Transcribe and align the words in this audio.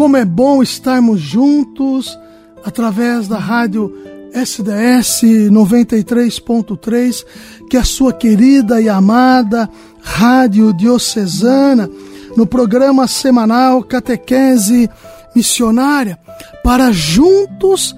Como 0.00 0.16
é 0.16 0.24
bom 0.24 0.62
estarmos 0.62 1.20
juntos 1.20 2.18
através 2.64 3.28
da 3.28 3.38
rádio 3.38 3.94
SDS 4.32 5.50
93.3, 5.50 7.22
que 7.68 7.76
é 7.76 7.80
a 7.80 7.84
sua 7.84 8.10
querida 8.10 8.80
e 8.80 8.88
amada 8.88 9.68
Rádio 10.00 10.72
Diocesana, 10.72 11.86
no 12.34 12.46
programa 12.46 13.06
semanal 13.06 13.82
Catequese 13.82 14.88
Missionária, 15.36 16.18
para 16.64 16.90
juntos 16.92 17.94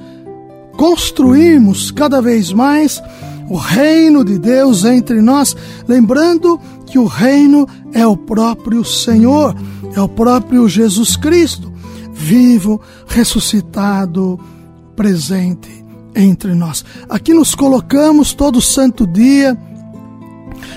construirmos 0.77 1.93
cada 1.93 2.21
vez 2.21 2.53
mais 2.53 3.01
o 3.49 3.57
reino 3.57 4.25
de 4.25 4.41
Deus 4.41 4.85
entre 4.85 5.23
nós, 5.23 5.55
lembrando 5.87 6.61
que 6.85 6.99
o 6.99 7.07
reino 7.07 7.65
é 7.93 8.05
o 8.05 8.17
próprio 8.17 8.85
Senhor, 8.85 9.55
é 9.95 10.01
o 10.01 10.09
próprio 10.09 10.69
Jesus 10.69 11.15
Cristo 11.15 11.72
vivo, 12.13 12.81
ressuscitado, 13.07 14.39
presente 14.95 15.83
entre 16.15 16.55
nós. 16.55 16.85
Aqui 17.09 17.33
nos 17.33 17.55
colocamos 17.55 18.35
todo 18.35 18.61
santo 18.61 19.07
dia, 19.07 19.57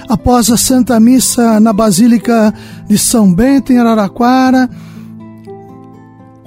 após 0.08 0.50
a 0.50 0.58
Santa 0.58 1.00
Missa 1.00 1.60
na 1.60 1.74
Basílica 1.74 2.54
de 2.88 2.98
São 2.98 3.34
Bento, 3.34 3.74
em 3.74 3.78
Araraquara, 3.78 4.70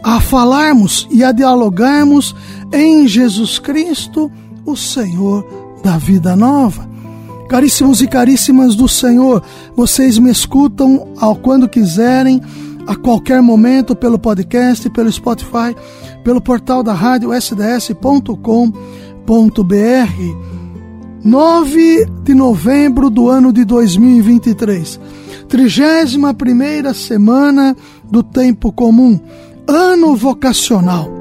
a 0.02 0.20
falarmos 0.20 1.06
e 1.10 1.22
a 1.22 1.32
dialogarmos 1.32 2.34
em 2.72 3.06
Jesus 3.06 3.58
Cristo, 3.58 4.30
o 4.64 4.76
Senhor 4.76 5.46
da 5.82 5.98
vida 5.98 6.36
nova. 6.36 6.88
Caríssimos 7.48 8.02
e 8.02 8.06
caríssimas 8.06 8.74
do 8.74 8.86
Senhor, 8.86 9.42
vocês 9.74 10.18
me 10.18 10.30
escutam 10.30 11.08
ao 11.18 11.34
quando 11.34 11.68
quiserem 11.68 12.42
a 12.88 12.96
qualquer 12.96 13.42
momento 13.42 13.94
pelo 13.94 14.18
podcast, 14.18 14.88
pelo 14.88 15.12
Spotify, 15.12 15.76
pelo 16.24 16.40
portal 16.40 16.82
da 16.82 16.94
rádio 16.94 17.38
sds.com.br. 17.38 18.38
9 21.22 22.06
de 22.22 22.34
novembro 22.34 23.10
do 23.10 23.28
ano 23.28 23.52
de 23.52 23.62
2023, 23.66 24.98
31 25.48 26.94
semana 26.94 27.76
do 28.10 28.22
tempo 28.22 28.72
comum, 28.72 29.20
ano 29.66 30.16
vocacional. 30.16 31.17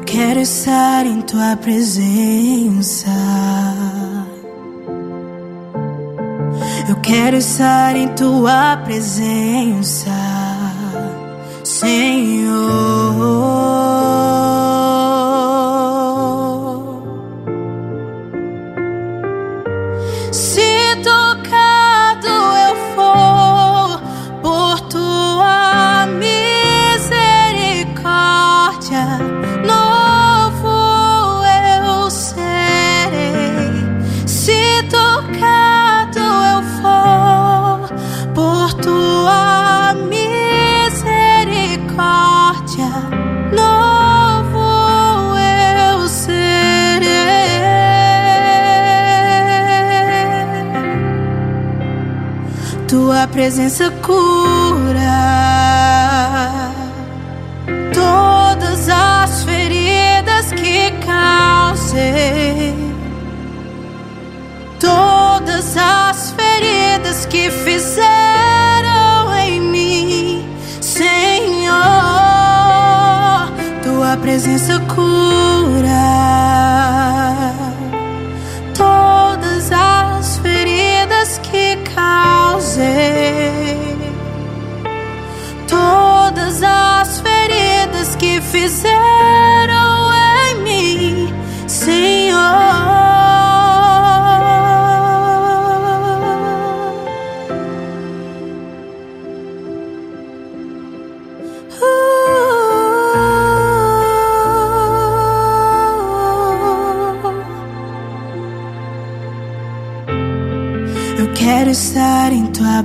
Quero 0.00 0.40
estar 0.40 1.06
em 1.06 1.20
tua 1.20 1.56
presença. 1.56 3.10
Eu 6.88 6.96
quero 6.96 7.36
estar 7.36 7.94
em 7.96 8.08
tua 8.08 8.76
presença, 8.84 10.10
Senhor. 11.64 12.92
Presença 53.26 53.90
cura 54.02 55.00
todas 57.94 58.88
as 58.88 59.44
feridas 59.44 60.52
que 60.52 60.90
causei, 61.06 62.74
todas 64.80 65.76
as 65.76 66.32
feridas 66.32 67.26
que 67.26 67.50
fizeram 67.50 69.34
em 69.44 69.60
mim, 69.60 70.48
Senhor. 70.80 71.72
Tua 73.82 74.16
presença 74.16 74.80
cura 74.94 76.51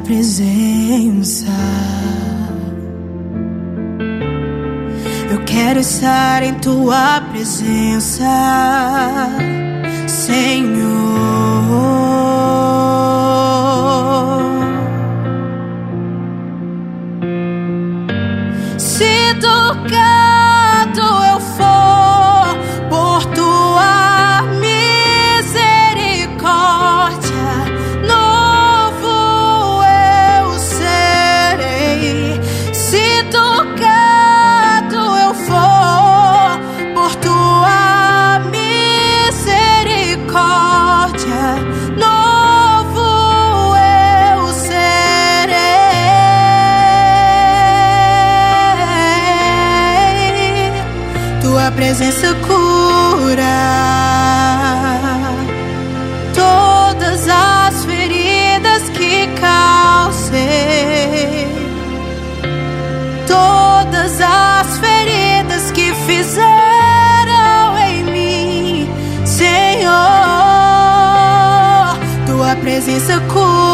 presença. 0.07 1.51
quero 5.45 5.79
estar 5.79 6.44
em 6.44 6.53
tua 6.56 7.22
presença, 7.31 8.25
Senhor. 10.07 12.06
presença 51.78 52.34
cura 52.47 53.44
todas 56.34 57.29
as 57.29 57.85
feridas 57.85 58.90
que 58.90 59.28
causei, 59.40 60.38
todas 63.28 64.20
as 64.20 64.79
feridas 64.79 65.72
que 65.72 65.94
fizeram 66.08 67.78
em 67.78 68.03
mim, 68.06 68.90
Senhor. 69.23 69.94
Tua 72.26 72.56
presença 72.56 73.20
cura. 73.32 73.66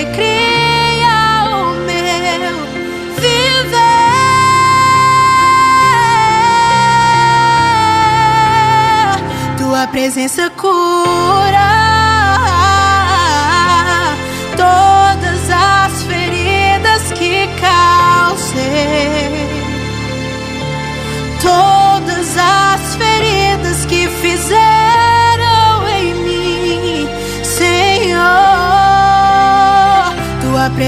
Recria 0.00 1.44
o 1.44 1.74
meu 1.84 2.54
viver. 3.20 3.90
Tua 9.58 9.86
presença 9.88 10.48
cura 10.50 11.99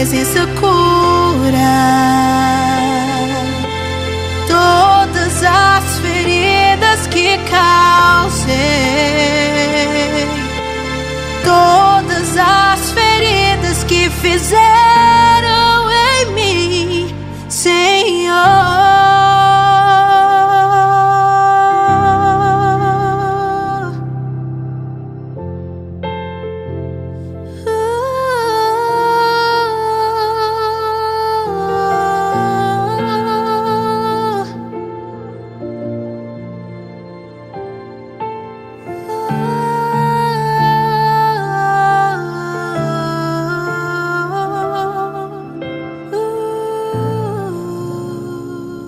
presença 0.03 0.45
cura 0.59 2.32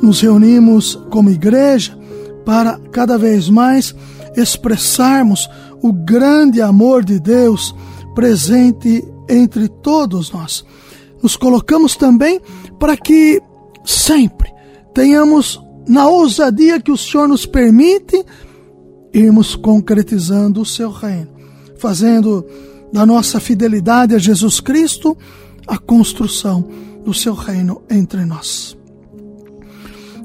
nos 0.05 0.21
reunimos 0.21 0.99
como 1.11 1.31
igreja 1.31 1.99
para 2.45 2.79
cada 2.93 3.17
vez 3.17 3.49
mais 3.49 3.95
expressarmos 4.37 5.49
o 5.83 5.93
grande 5.93 6.61
amor 6.61 7.03
de 7.03 7.19
Deus 7.19 7.75
presente 8.15 9.03
entre 9.29 9.67
todos 9.69 10.31
nós. 10.31 10.65
Nos 11.23 11.37
colocamos 11.37 11.97
também 11.97 12.39
para 12.79 12.97
que 12.97 13.41
sempre 13.85 14.53
tenhamos, 14.93 15.61
na 15.89 16.07
ousadia 16.07 16.81
que 16.81 16.93
o 16.93 16.99
Senhor 16.99 17.27
nos 17.27 17.47
permite, 17.47 18.23
irmos 19.13 19.57
concretizando 19.57 20.61
o 20.61 20.67
seu 20.67 20.91
reino, 20.91 21.29
fazendo 21.79 22.45
da 22.93 23.07
nossa 23.07 23.41
fidelidade 23.41 24.15
a 24.15 24.19
Jesus 24.19 24.61
Cristo 24.61 25.17
a 25.67 25.79
construção 25.79 26.69
do 27.05 27.15
seu 27.15 27.33
reino 27.33 27.83
entre 27.91 28.25
nós. 28.25 28.77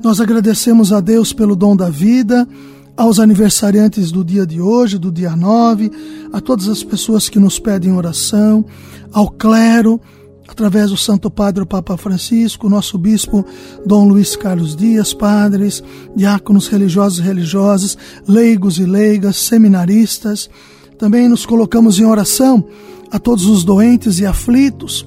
Nós 0.01 0.21
agradecemos 0.21 0.93
a 0.93 1.01
Deus 1.01 1.33
pelo 1.33 1.57
dom 1.57 1.75
da 1.75 1.89
vida, 1.89 2.47
aos 2.95 3.19
aniversariantes 3.19 4.11
do 4.11 4.23
dia 4.23 4.45
de 4.45 4.61
hoje, 4.61 4.97
do 4.97 5.11
dia 5.11 5.35
9, 5.35 5.91
a 6.31 6.39
todas 6.39 6.69
as 6.69 6.83
pessoas 6.83 7.27
que 7.27 7.37
nos 7.37 7.59
pedem 7.59 7.91
oração, 7.91 8.65
ao 9.11 9.29
clero, 9.29 9.99
através 10.47 10.89
do 10.89 10.97
Santo 10.97 11.29
Padre 11.29 11.65
Papa 11.65 11.97
Francisco, 11.97 12.69
nosso 12.69 12.97
bispo 12.97 13.45
Dom 13.85 14.07
Luiz 14.07 14.37
Carlos 14.37 14.73
Dias, 14.73 15.13
padres, 15.13 15.83
diáconos 16.15 16.69
religiosos 16.69 17.19
e 17.19 17.21
religiosas, 17.21 17.97
leigos 18.25 18.79
e 18.79 18.85
leigas, 18.85 19.35
seminaristas. 19.35 20.49
Também 20.97 21.27
nos 21.27 21.45
colocamos 21.45 21.99
em 21.99 22.05
oração 22.05 22.65
a 23.11 23.19
todos 23.19 23.45
os 23.45 23.65
doentes 23.65 24.19
e 24.19 24.25
aflitos 24.25 25.05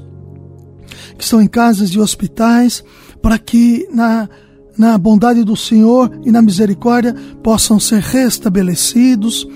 que 1.17 1.25
estão 1.25 1.41
em 1.41 1.47
casas 1.47 1.91
e 1.91 1.99
hospitais, 1.99 2.83
para 3.21 3.39
que 3.39 3.87
na 3.93 4.29
na 4.77 4.97
bondade 4.97 5.45
do 5.45 5.57
Senhor 5.57 6.11
e 6.25 6.31
na 6.31 6.43
misericórdia 6.43 7.15
possam 7.43 7.79
ser 7.79 8.01
restabelecidos. 8.01 9.47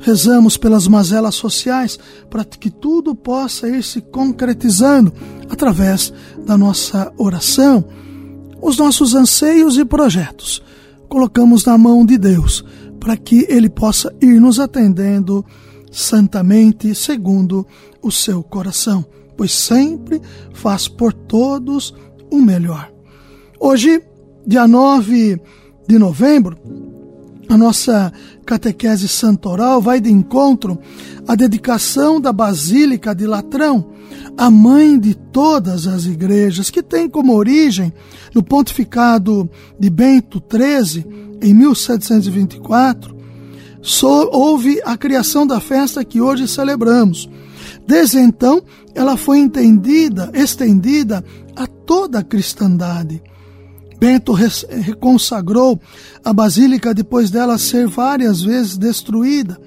Rezamos 0.00 0.56
pelas 0.56 0.86
mazelas 0.86 1.34
sociais 1.34 1.98
para 2.30 2.44
que 2.44 2.70
tudo 2.70 3.14
possa 3.14 3.68
ir 3.68 3.82
se 3.82 4.00
concretizando 4.00 5.12
através 5.50 6.12
da 6.46 6.56
nossa 6.56 7.12
oração. 7.16 7.84
Os 8.60 8.76
nossos 8.76 9.14
anseios 9.14 9.76
e 9.76 9.84
projetos 9.84 10.62
colocamos 11.08 11.64
na 11.64 11.76
mão 11.76 12.04
de 12.04 12.18
Deus 12.18 12.64
para 13.00 13.16
que 13.16 13.46
Ele 13.48 13.68
possa 13.68 14.14
ir 14.20 14.40
nos 14.40 14.60
atendendo 14.60 15.44
santamente 15.90 16.94
segundo 16.94 17.66
o 18.02 18.10
seu 18.10 18.42
coração, 18.42 19.04
pois 19.36 19.52
sempre 19.52 20.20
faz 20.52 20.86
por 20.86 21.12
todos 21.12 21.94
o 22.30 22.40
melhor. 22.40 22.92
Hoje 23.58 24.02
dia 24.48 24.66
9 24.66 25.38
de 25.86 25.98
novembro, 25.98 26.56
a 27.50 27.58
nossa 27.58 28.10
catequese 28.46 29.06
santoral 29.06 29.78
vai 29.78 30.00
de 30.00 30.10
encontro 30.10 30.78
à 31.26 31.34
dedicação 31.34 32.18
da 32.18 32.32
Basílica 32.32 33.14
de 33.14 33.26
Latrão, 33.26 33.90
a 34.38 34.50
mãe 34.50 34.98
de 34.98 35.14
todas 35.14 35.86
as 35.86 36.06
igrejas, 36.06 36.70
que 36.70 36.82
tem 36.82 37.10
como 37.10 37.36
origem, 37.36 37.92
no 38.34 38.42
pontificado 38.42 39.50
de 39.78 39.90
Bento 39.90 40.42
XIII, 40.50 41.04
em 41.42 41.52
1724, 41.52 43.14
so, 43.82 44.30
houve 44.32 44.80
a 44.82 44.96
criação 44.96 45.46
da 45.46 45.60
festa 45.60 46.02
que 46.02 46.22
hoje 46.22 46.48
celebramos. 46.48 47.28
Desde 47.86 48.18
então, 48.18 48.62
ela 48.94 49.18
foi 49.18 49.40
entendida, 49.40 50.30
estendida 50.32 51.22
a 51.54 51.66
toda 51.66 52.20
a 52.20 52.24
cristandade. 52.24 53.22
Bento 53.98 54.32
reconsagrou 54.32 55.80
a 56.24 56.32
basílica 56.32 56.94
depois 56.94 57.30
dela 57.30 57.58
ser 57.58 57.86
várias 57.86 58.42
vezes 58.42 58.76
destruída. 58.76 59.58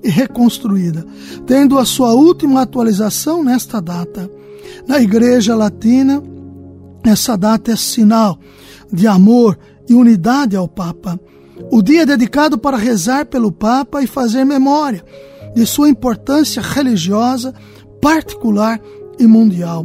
e 0.00 0.08
reconstruída, 0.08 1.04
tendo 1.44 1.76
a 1.76 1.84
sua 1.84 2.12
última 2.14 2.62
atualização 2.62 3.42
nesta 3.42 3.80
data. 3.80 4.30
Na 4.86 5.00
Igreja 5.00 5.56
Latina, 5.56 6.22
essa 7.04 7.36
data 7.36 7.72
é 7.72 7.76
sinal 7.76 8.38
de 8.92 9.08
amor 9.08 9.58
e 9.88 9.94
unidade 9.94 10.54
ao 10.54 10.68
Papa. 10.68 11.18
O 11.70 11.82
dia 11.82 12.02
é 12.02 12.06
dedicado 12.06 12.56
para 12.56 12.76
rezar 12.76 13.26
pelo 13.26 13.50
Papa 13.50 14.02
e 14.02 14.06
fazer 14.06 14.44
memória 14.44 15.04
de 15.54 15.66
sua 15.66 15.88
importância 15.88 16.62
religiosa, 16.62 17.52
particular 18.00 18.80
e 19.18 19.26
mundial. 19.26 19.84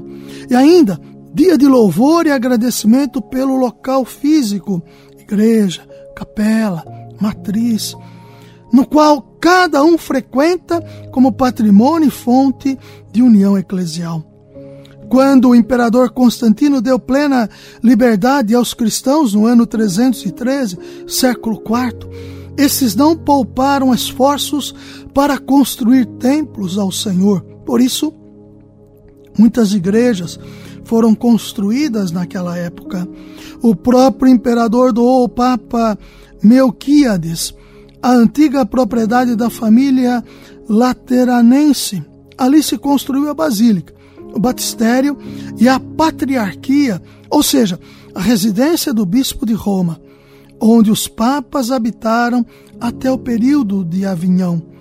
E 0.50 0.56
ainda, 0.56 1.00
dia 1.34 1.58
de 1.58 1.68
louvor 1.68 2.28
e 2.28 2.32
agradecimento 2.32 3.22
pelo 3.22 3.56
local 3.56 4.06
físico, 4.06 4.84
igreja, 5.18 5.82
capela, 6.16 6.84
matriz, 7.20 7.96
no 8.72 8.86
qual 8.86 9.22
cada 9.42 9.84
um 9.84 9.98
frequenta 9.98 10.80
como 11.12 11.32
patrimônio 11.32 12.08
e 12.08 12.12
fonte 12.12 12.78
de 13.12 13.22
união 13.22 13.58
eclesial. 13.58 14.24
Quando 15.10 15.50
o 15.50 15.56
imperador 15.56 16.12
Constantino 16.12 16.82
deu 16.82 16.98
plena 16.98 17.50
liberdade 17.84 18.56
aos 18.56 18.74
cristãos 18.74 19.34
no 19.34 19.46
ano 19.46 19.66
313, 19.66 20.78
século 21.08 21.58
IV, 21.58 22.10
esses 22.58 22.96
não 22.96 23.16
pouparam 23.16 23.94
esforços 23.94 24.74
para 25.14 25.38
construir 25.38 26.06
templos 26.06 26.78
ao 26.78 26.92
Senhor. 26.92 27.42
Por 27.66 27.82
isso, 27.82 28.14
muitas 29.38 29.74
igrejas 29.74 30.40
foram 30.86 31.16
construídas 31.16 32.12
naquela 32.12 32.58
época. 32.58 33.08
O 33.62 33.76
próprio 33.76 34.32
imperador 34.32 34.92
doou 34.92 35.22
ao 35.22 35.30
Papa 35.30 35.98
Melquíades 36.42 37.54
a 38.02 38.12
antiga 38.12 38.66
propriedade 38.66 39.34
da 39.34 39.50
família 39.50 40.22
lateranense. 40.68 42.04
Ali 42.38 42.62
se 42.62 42.78
construiu 42.78 43.30
a 43.30 43.34
basílica, 43.34 43.94
o 44.34 44.40
batistério 44.40 45.18
e 45.58 45.70
a 45.70 45.80
patriarquia, 45.80 47.02
ou 47.30 47.42
seja, 47.42 47.80
a 48.14 48.20
residência 48.20 48.94
do 48.94 49.06
bispo 49.06 49.46
de 49.46 49.54
Roma, 49.54 50.02
onde 50.60 50.92
os 50.92 51.08
papas 51.08 51.72
habitaram 51.72 52.46
até 52.80 53.10
o 53.10 53.18
período 53.18 53.86
de 53.86 54.06
Avinhão. 54.06 54.73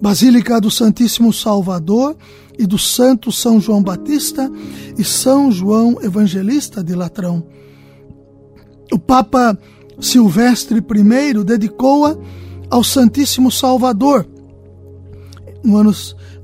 Basílica 0.00 0.60
do 0.60 0.70
Santíssimo 0.70 1.32
Salvador 1.32 2.16
e 2.58 2.66
do 2.66 2.78
Santo 2.78 3.30
São 3.32 3.60
João 3.60 3.82
Batista 3.82 4.50
e 4.98 5.04
São 5.04 5.50
João 5.50 5.98
Evangelista 6.02 6.82
de 6.82 6.94
Latrão. 6.94 7.46
O 8.92 8.98
Papa 8.98 9.58
Silvestre 10.00 10.78
I 10.78 11.44
dedicou-a 11.44 12.16
ao 12.70 12.84
Santíssimo 12.84 13.50
Salvador, 13.50 14.26
no 15.64 15.76
ano 15.76 15.92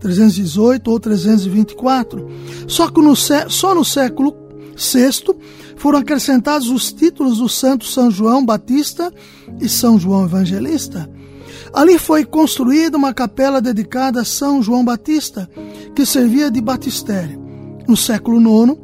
318 0.00 0.90
ou 0.90 0.98
324. 0.98 2.28
Só 2.66 2.88
que 2.88 3.00
no, 3.00 3.14
só 3.14 3.74
no 3.74 3.84
século 3.84 4.34
VI 4.76 5.34
foram 5.76 5.98
acrescentados 6.00 6.68
os 6.68 6.92
títulos 6.92 7.38
do 7.38 7.48
Santo 7.48 7.84
São 7.84 8.10
João 8.10 8.44
Batista 8.44 9.12
e 9.60 9.68
São 9.68 9.98
João 9.98 10.24
Evangelista. 10.24 11.08
Ali 11.72 11.98
foi 11.98 12.24
construída 12.24 12.98
uma 12.98 13.14
capela 13.14 13.60
dedicada 13.60 14.20
a 14.20 14.24
São 14.24 14.62
João 14.62 14.84
Batista, 14.84 15.48
que 15.94 16.04
servia 16.04 16.50
de 16.50 16.60
batistério. 16.60 17.40
No 17.88 17.96
século 17.96 18.38
IX, 18.38 18.78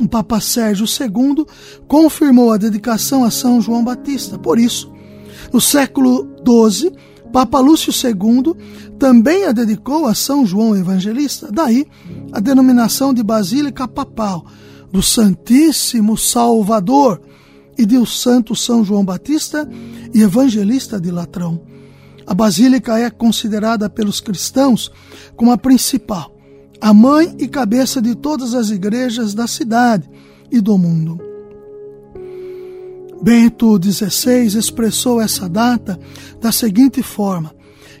o 0.00 0.08
Papa 0.08 0.40
Sérgio 0.40 0.86
II 0.86 1.44
confirmou 1.88 2.52
a 2.52 2.56
dedicação 2.56 3.24
a 3.24 3.30
São 3.30 3.60
João 3.60 3.82
Batista. 3.82 4.38
Por 4.38 4.58
isso, 4.58 4.92
no 5.52 5.60
século 5.60 6.28
XII, 6.46 6.92
Papa 7.32 7.58
Lúcio 7.58 7.92
II 7.92 8.54
também 8.98 9.44
a 9.44 9.52
dedicou 9.52 10.06
a 10.06 10.14
São 10.14 10.46
João 10.46 10.76
Evangelista. 10.76 11.48
Daí 11.50 11.86
a 12.32 12.40
denominação 12.40 13.12
de 13.12 13.22
Basílica 13.22 13.88
Papal 13.88 14.46
do 14.92 15.02
Santíssimo 15.02 16.16
Salvador 16.16 17.20
e 17.76 17.84
do 17.84 18.06
Santo 18.06 18.54
São 18.54 18.84
João 18.84 19.04
Batista 19.04 19.68
e 20.14 20.22
Evangelista 20.22 21.00
de 21.00 21.10
Latrão. 21.10 21.75
A 22.26 22.34
Basílica 22.34 22.98
é 22.98 23.08
considerada 23.08 23.88
pelos 23.88 24.20
cristãos 24.20 24.90
como 25.36 25.52
a 25.52 25.58
principal 25.58 26.36
a 26.80 26.92
mãe 26.92 27.34
e 27.38 27.48
cabeça 27.48 28.00
de 28.00 28.14
todas 28.14 28.54
as 28.54 28.70
igrejas 28.70 29.34
da 29.34 29.46
cidade 29.46 30.08
e 30.50 30.60
do 30.60 30.76
mundo. 30.76 31.18
Bento 33.22 33.80
XVI 33.82 34.58
expressou 34.58 35.20
essa 35.20 35.48
data 35.48 35.98
da 36.40 36.52
seguinte 36.52 37.02
forma: 37.02 37.54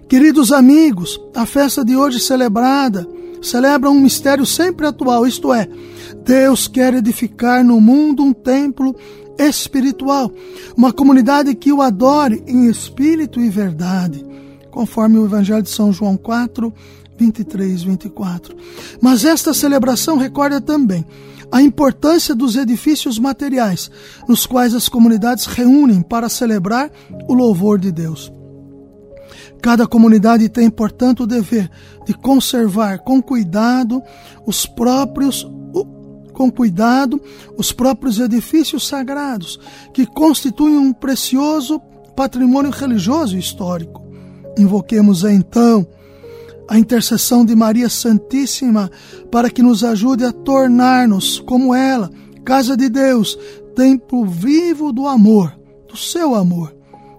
Queridos 0.08 0.52
amigos, 0.52 1.20
a 1.34 1.46
festa 1.46 1.84
de 1.84 1.96
hoje 1.96 2.20
celebrada 2.20 3.06
celebra 3.42 3.90
um 3.90 4.00
mistério 4.00 4.44
sempre 4.46 4.86
atual, 4.86 5.26
isto 5.26 5.52
é, 5.52 5.68
Deus 6.24 6.66
quer 6.68 6.94
edificar 6.94 7.64
no 7.64 7.80
mundo 7.80 8.22
um 8.22 8.32
templo 8.32 8.94
espiritual, 9.38 10.32
uma 10.76 10.92
comunidade 10.92 11.54
que 11.54 11.72
o 11.72 11.82
adore 11.82 12.42
em 12.46 12.68
espírito 12.68 13.40
e 13.40 13.48
verdade, 13.48 14.24
conforme 14.70 15.18
o 15.18 15.24
Evangelho 15.24 15.62
de 15.62 15.70
São 15.70 15.92
João 15.92 16.16
4, 16.16 16.72
23, 17.16 17.82
24. 17.82 18.56
Mas 19.00 19.24
esta 19.24 19.54
celebração 19.54 20.16
recorda 20.16 20.60
também 20.60 21.06
a 21.50 21.62
importância 21.62 22.34
dos 22.34 22.56
edifícios 22.56 23.18
materiais, 23.18 23.90
nos 24.28 24.46
quais 24.46 24.74
as 24.74 24.88
comunidades 24.88 25.46
reúnem 25.46 26.02
para 26.02 26.28
celebrar 26.28 26.90
o 27.28 27.34
louvor 27.34 27.78
de 27.78 27.92
Deus. 27.92 28.32
Cada 29.66 29.84
comunidade 29.84 30.48
tem, 30.48 30.70
portanto, 30.70 31.24
o 31.24 31.26
dever 31.26 31.68
de 32.06 32.14
conservar 32.14 33.00
com 33.00 33.20
cuidado 33.20 34.00
os 34.46 34.64
próprios 34.64 35.44
com 36.32 36.52
cuidado 36.52 37.20
os 37.58 37.72
próprios 37.72 38.20
edifícios 38.20 38.86
sagrados, 38.86 39.58
que 39.92 40.06
constituem 40.06 40.78
um 40.78 40.92
precioso 40.92 41.80
patrimônio 42.14 42.70
religioso 42.70 43.34
e 43.34 43.40
histórico. 43.40 44.06
Invoquemos 44.56 45.24
então 45.24 45.84
a 46.68 46.78
intercessão 46.78 47.44
de 47.44 47.56
Maria 47.56 47.88
Santíssima 47.88 48.88
para 49.32 49.50
que 49.50 49.62
nos 49.64 49.82
ajude 49.82 50.24
a 50.24 50.30
tornar-nos 50.30 51.40
como 51.40 51.74
ela, 51.74 52.08
casa 52.44 52.76
de 52.76 52.88
Deus, 52.88 53.36
templo 53.74 54.24
vivo 54.26 54.92
do 54.92 55.08
amor, 55.08 55.58
do 55.88 55.96
seu 55.96 56.36
amor. 56.36 56.75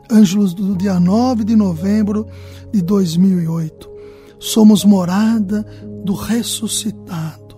Ângelos 0.09 0.53
do 0.53 0.75
dia 0.75 0.99
9 0.99 1.43
de 1.43 1.55
novembro 1.55 2.27
de 2.71 2.81
2008. 2.81 3.89
Somos 4.39 4.85
morada 4.85 5.65
do 6.03 6.13
ressuscitado. 6.13 7.57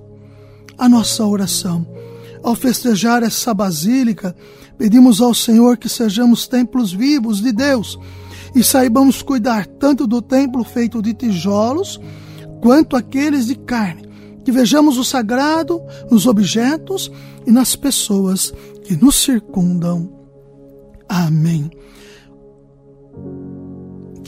A 0.77 0.89
nossa 0.89 1.25
oração. 1.25 1.85
Ao 2.41 2.55
festejar 2.55 3.21
essa 3.21 3.53
basílica, 3.53 4.35
pedimos 4.77 5.21
ao 5.21 5.33
Senhor 5.33 5.77
que 5.77 5.89
sejamos 5.89 6.47
templos 6.47 6.91
vivos 6.91 7.41
de 7.41 7.51
Deus 7.51 7.99
e 8.55 8.63
saibamos 8.63 9.21
cuidar 9.21 9.65
tanto 9.65 10.07
do 10.07 10.21
templo 10.21 10.63
feito 10.63 11.01
de 11.01 11.13
tijolos 11.13 11.99
quanto 12.61 12.95
aqueles 12.95 13.45
de 13.45 13.55
carne. 13.55 14.07
Que 14.43 14.51
vejamos 14.51 14.97
o 14.97 15.03
sagrado 15.03 15.81
nos 16.09 16.25
objetos 16.25 17.11
e 17.45 17.51
nas 17.51 17.75
pessoas 17.75 18.53
que 18.83 18.95
nos 18.95 19.15
circundam. 19.17 20.09
Amém. 21.07 21.69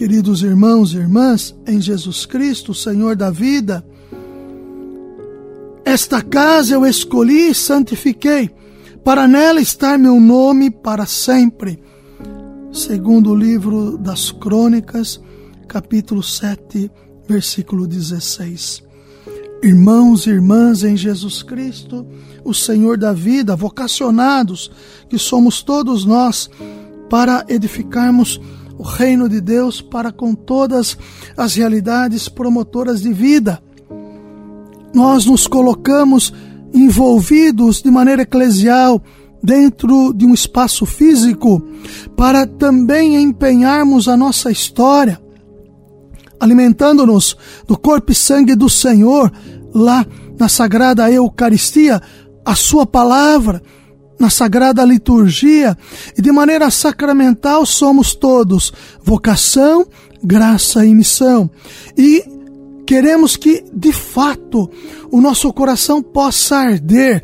Queridos 0.02 0.42
irmãos 0.42 0.94
e 0.94 0.98
irmãs, 0.98 1.56
em 1.68 1.80
Jesus 1.80 2.26
Cristo, 2.26 2.74
Senhor 2.74 3.16
da 3.16 3.30
vida, 3.30 3.86
esta 5.86 6.24
casa 6.24 6.74
eu 6.74 6.84
escolhi 6.88 7.52
e 7.52 7.54
santifiquei, 7.54 8.50
para 9.04 9.28
nela 9.28 9.62
estar 9.62 10.00
meu 10.00 10.20
nome 10.20 10.72
para 10.72 11.06
sempre 11.06 11.80
segundo 12.72 13.30
o 13.30 13.36
livro 13.36 13.96
das 13.96 14.32
Crônicas, 14.32 15.22
capítulo 15.68 16.24
7, 16.24 16.90
versículo 17.28 17.86
16. 17.86 18.82
Irmãos 19.62 20.26
e 20.26 20.32
irmãs 20.32 20.84
em 20.84 20.98
Jesus 20.98 21.44
Cristo, 21.44 22.08
o 22.44 22.56
Senhor 22.56 22.98
da 22.98 23.14
vida, 23.14 23.56
vocacionados 23.56 24.72
que 25.08 25.20
somos 25.20 25.62
todos 25.62 26.06
nós 26.06 26.50
para 27.08 27.46
edificarmos 27.48 28.42
o 28.78 28.84
reino 28.84 29.28
de 29.30 29.42
Deus 29.42 29.82
para 29.82 30.12
com 30.12 30.34
todas 30.34 30.98
as 31.38 31.56
realidades 31.56 32.28
promotoras 32.30 33.02
de 33.02 33.14
vida. 33.14 33.62
Nós 34.94 35.26
nos 35.26 35.48
colocamos 35.48 36.34
envolvidos 36.74 37.82
de 37.82 37.90
maneira 37.92 38.24
eclesial 38.24 39.02
dentro 39.44 40.14
de 40.14 40.26
um 40.26 40.34
espaço 40.34 40.86
físico 40.86 41.62
para 42.16 42.46
também 42.46 43.16
empenharmos 43.16 44.08
a 44.08 44.16
nossa 44.16 44.52
história, 44.52 45.20
alimentando-nos 46.40 47.36
do 47.68 47.78
corpo 47.78 48.12
e 48.12 48.16
sangue 48.16 48.56
do 48.56 48.70
Senhor 48.70 49.32
lá 49.74 50.06
na 50.38 50.48
Sagrada 50.48 51.12
Eucaristia, 51.12 52.02
a 52.46 52.56
Sua 52.56 52.86
palavra, 52.86 53.62
na 54.22 54.30
Sagrada 54.30 54.86
Liturgia, 54.86 55.76
e 56.16 56.22
de 56.22 56.32
maneira 56.32 56.70
sacramental 56.70 57.66
somos 57.66 58.14
todos 58.14 58.72
vocação, 59.04 59.86
graça 60.24 60.86
e 60.86 60.94
missão. 60.94 61.50
E 61.98 62.24
queremos 62.86 63.36
que, 63.36 63.66
de 63.74 63.92
fato, 63.92 64.70
o 65.12 65.20
nosso 65.20 65.52
coração 65.52 66.04
possa 66.04 66.58
arder 66.58 67.24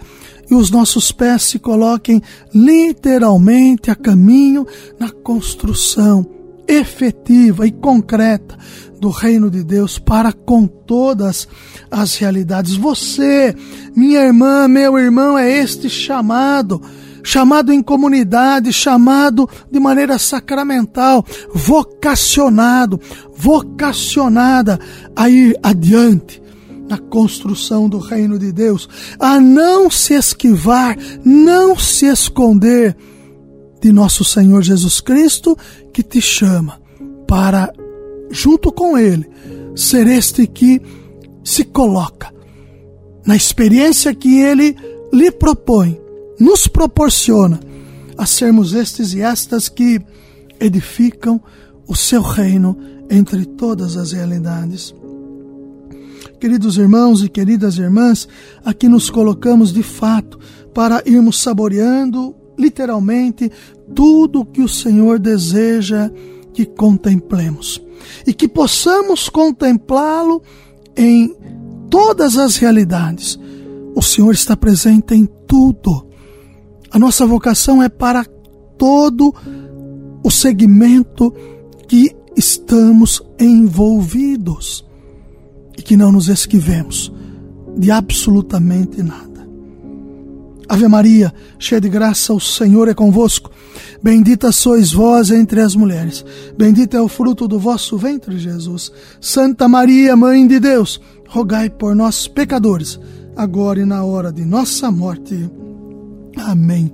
e 0.50 0.56
os 0.56 0.72
nossos 0.72 1.12
pés 1.12 1.44
se 1.44 1.60
coloquem 1.60 2.22
literalmente 2.54 3.92
a 3.92 3.96
caminho 3.96 4.66
na 5.00 5.12
construção 5.12 6.37
efetiva 6.67 7.65
e 7.65 7.71
concreta 7.71 8.57
do 9.00 9.09
reino 9.09 9.50
de 9.50 9.63
Deus 9.63 9.97
para 10.00 10.33
com 10.33 10.67
todas 10.67 11.47
as 11.89 12.15
realidades. 12.15 12.75
Você, 12.75 13.55
minha 13.95 14.21
irmã, 14.21 14.67
meu 14.67 14.97
irmão, 14.97 15.38
é 15.38 15.50
este 15.59 15.89
chamado 15.89 16.81
chamado 17.24 17.74
em 17.74 17.83
comunidade, 17.83 18.71
chamado 18.71 19.50
de 19.69 19.81
maneira 19.81 20.17
sacramental, 20.17 21.25
vocacionado, 21.53 23.01
vocacionada 23.36 24.79
a 25.13 25.29
ir 25.29 25.53
adiante 25.62 26.41
na 26.88 26.97
construção 26.97 27.89
do 27.89 28.00
reino 28.00 28.39
de 28.39 28.53
Deus, 28.53 28.88
a 29.19 29.41
não 29.41 29.91
se 29.91 30.13
esquivar, 30.13 30.97
não 31.25 31.77
se 31.77 32.05
esconder 32.05 32.95
de 33.81 33.91
nosso 33.91 34.24
Senhor 34.24 34.62
Jesus 34.62 35.00
Cristo, 35.01 35.57
que 35.93 36.03
te 36.03 36.22
chama 36.22 36.81
para, 37.27 37.72
junto 38.31 38.72
com 38.72 38.98
Ele, 38.98 39.29
ser 39.75 40.07
este 40.07 40.48
que 40.48 40.81
se 41.43 41.63
coloca 41.63 42.34
na 43.25 43.36
experiência 43.36 44.15
que 44.15 44.39
Ele 44.39 44.75
lhe 45.13 45.31
propõe, 45.31 46.00
nos 46.39 46.67
proporciona 46.67 47.60
a 48.17 48.25
sermos 48.25 48.74
estes 48.74 49.13
e 49.13 49.22
estas 49.22 49.69
que 49.69 50.01
edificam 50.60 51.41
o 51.86 51.96
seu 51.96 52.22
reino 52.22 52.77
entre 53.10 53.46
todas 53.46 53.96
as 53.96 54.12
realidades. 54.12 54.93
Queridos 56.39 56.77
irmãos 56.77 57.24
e 57.24 57.29
queridas 57.29 57.77
irmãs, 57.77 58.27
aqui 58.63 58.88
nos 58.88 59.10
colocamos 59.10 59.74
de 59.74 59.84
fato 59.84 60.39
para 60.74 61.01
irmos 61.05 61.41
saboreando 61.41 62.36
literalmente 62.58 63.52
tudo 63.94 64.46
que 64.46 64.62
o 64.62 64.68
Senhor 64.68 65.20
deseja 65.20 66.12
que 66.54 66.66
contemplemos 66.66 67.82
e 68.26 68.34
que 68.34 68.48
possamos 68.48 69.30
contemplá-lo 69.30 70.42
em 70.96 71.36
todas 71.90 72.38
as 72.38 72.58
realidades. 72.58 73.40
O 73.96 74.02
Senhor 74.02 74.34
está 74.34 74.56
presente 74.56 75.14
em 75.14 75.28
tudo. 75.48 76.08
A 76.92 76.98
nossa 76.98 77.26
vocação 77.26 77.82
é 77.82 77.90
para 77.90 78.26
todo 78.78 79.34
o 80.24 80.32
segmento 80.32 81.34
que 81.88 82.16
estamos 82.36 83.22
envolvidos 83.40 84.86
e 85.78 85.82
que 85.82 85.98
não 85.98 86.12
nos 86.12 86.28
esquivemos 86.28 87.12
de 87.78 87.92
absolutamente 87.92 89.02
nada. 89.02 89.37
Ave 90.69 90.88
Maria, 90.88 91.33
cheia 91.57 91.79
de 91.79 91.88
graça, 91.88 92.33
o 92.33 92.39
Senhor 92.39 92.88
é 92.89 92.93
convosco. 92.93 93.50
Bendita 94.03 94.51
sois 94.51 94.91
vós 94.91 95.31
entre 95.31 95.62
as 95.62 95.75
mulheres. 95.75 96.25
Bendito 96.57 96.97
é 96.97 97.01
o 97.01 97.07
fruto 97.07 97.47
do 97.47 97.57
vosso 97.57 97.97
ventre, 97.97 98.38
Jesus. 98.38 98.91
Santa 99.21 99.67
Maria, 99.67 100.15
Mãe 100.15 100.45
de 100.45 100.59
Deus, 100.59 101.00
rogai 101.27 101.69
por 101.69 101.95
nós, 101.95 102.27
pecadores, 102.27 103.00
agora 103.36 103.79
e 103.79 103.86
na 103.86 104.03
hora 104.03 104.31
de 104.31 104.43
nossa 104.43 104.91
morte. 104.91 105.50
Amém. 106.38 106.93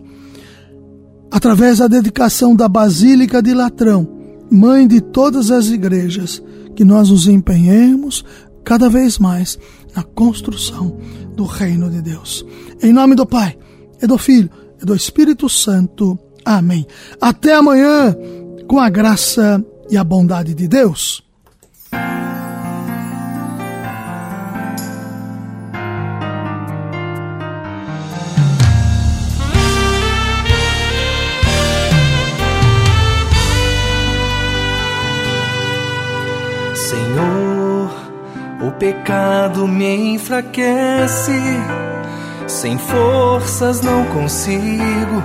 Através 1.32 1.80
da 1.80 1.88
dedicação 1.88 2.56
da 2.56 2.70
Basílica 2.70 3.42
de 3.42 3.54
Latrão, 3.54 4.08
mãe 4.52 4.88
de 4.88 5.02
todas 5.02 5.50
as 5.50 5.68
igrejas, 5.68 6.42
que 6.76 6.86
nós 6.86 7.10
nos 7.10 7.28
empenhemos 7.28 8.24
cada 8.64 8.88
vez 8.88 9.18
mais 9.18 9.58
na 9.96 10.04
construção 10.04 10.98
do 11.36 11.46
reino 11.46 11.90
de 11.90 12.02
Deus. 12.02 12.46
Em 12.82 12.94
nome 12.94 13.16
do 13.16 13.26
Pai, 13.26 13.58
e 14.04 14.08
do 14.08 14.18
Filho, 14.18 14.50
e 14.82 14.86
do 14.86 14.94
Espírito 14.94 15.48
Santo. 15.48 16.20
Amém. 16.44 16.86
Até 17.22 17.56
amanhã, 17.56 18.16
com 18.68 18.80
a 18.80 18.90
graça 18.90 19.66
e 19.90 19.96
a 19.96 20.04
bondade 20.04 20.54
de 20.54 20.68
Deus. 20.68 21.24
pecado 38.84 39.66
me 39.66 40.16
enfraquece, 40.16 41.32
sem 42.48 42.78
forças 42.78 43.82
não 43.82 44.06
consigo, 44.06 45.24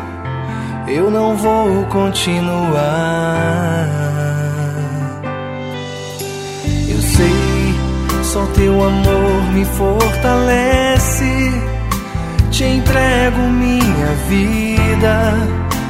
eu 0.86 1.10
não 1.10 1.36
vou 1.36 1.84
continuar. 1.86 3.88
Eu 6.88 7.02
sei, 7.02 7.74
só 8.22 8.46
teu 8.54 8.82
amor 8.82 9.42
me 9.52 9.64
fortalece, 9.64 11.52
te 12.50 12.64
entrego 12.64 13.40
minha 13.40 14.14
vida, 14.28 15.34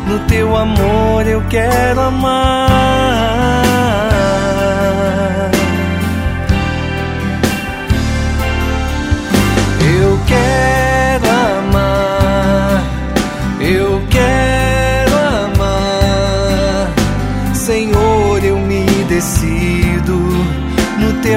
no 0.07 0.19
teu 0.27 0.57
amor 0.57 1.27
eu 1.27 1.43
quero 1.49 2.01
amar. 2.01 3.68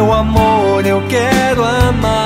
Teu 0.01 0.11
amor 0.11 0.83
eu 0.83 0.99
quero 1.07 1.63
amar. 1.63 2.20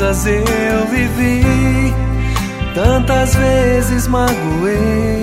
Coisas 0.00 0.26
eu 0.26 0.86
vivi, 0.86 1.94
tantas 2.74 3.34
vezes 3.34 4.06
magoei, 4.06 5.20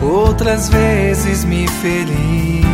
outras 0.00 0.68
vezes 0.68 1.44
me 1.44 1.66
feri. 1.66 2.64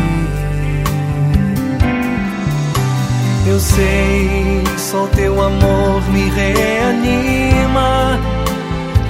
Eu 3.47 3.59
sei, 3.59 4.63
só 4.77 5.07
teu 5.07 5.41
amor 5.41 6.03
me 6.11 6.29
reanima. 6.29 8.19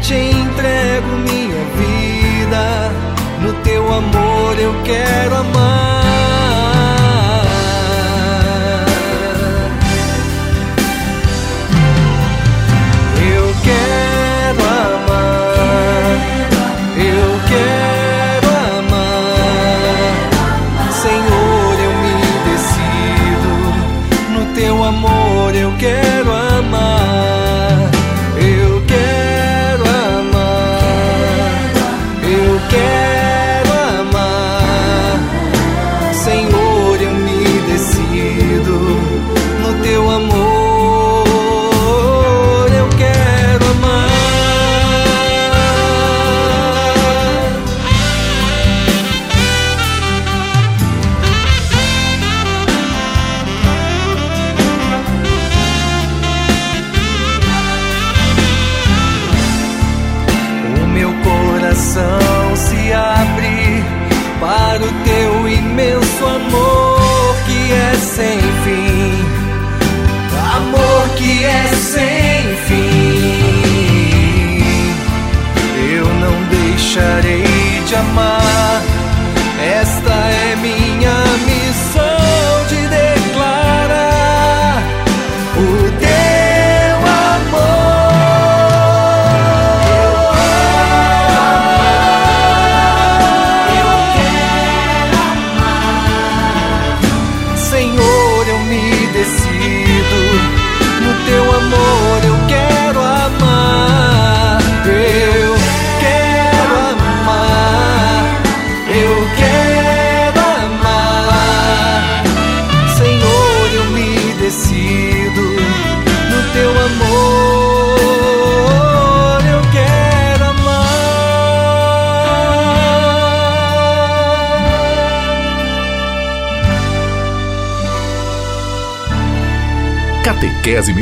Te 0.01 0.13
entrego 0.13 1.07
minha 1.29 1.65
vida, 1.75 2.91
no 3.41 3.53
teu 3.63 3.83
amor 3.93 4.57
eu 4.59 4.73
quero 4.83 5.35
amar. 5.35 6.04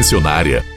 Missionária 0.04 0.73